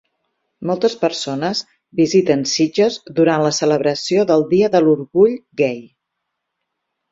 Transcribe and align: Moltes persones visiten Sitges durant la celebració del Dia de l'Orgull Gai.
Moltes 0.69 0.95
persones 1.01 1.61
visiten 1.99 2.41
Sitges 2.53 2.97
durant 3.21 3.45
la 3.49 3.53
celebració 3.59 4.27
del 4.33 4.49
Dia 4.57 4.73
de 4.79 4.85
l'Orgull 4.89 5.39
Gai. 5.65 5.81